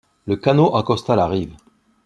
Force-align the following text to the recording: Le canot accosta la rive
Le 0.29 0.35
canot 0.45 0.73
accosta 0.79 1.15
la 1.21 1.27
rive 1.27 1.55